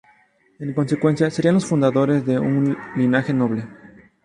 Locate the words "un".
2.39-2.75